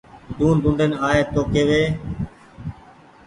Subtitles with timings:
[0.37, 1.83] ڊونڊ ڊونڊين آئي تو ڪيوي